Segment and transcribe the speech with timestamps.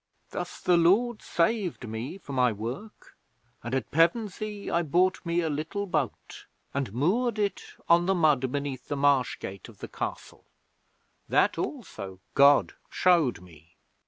[0.31, 3.15] Thus the Lord saved me for my work,
[3.63, 8.51] and at Pevensey I bought me a little boat and moored it on the mud
[8.51, 10.43] beneath the Marsh gate of the Castle.
[11.29, 13.75] That also God showed me.'